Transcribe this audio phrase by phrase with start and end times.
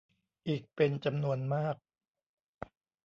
[0.47, 1.75] อีกเป็นจำนวนมาก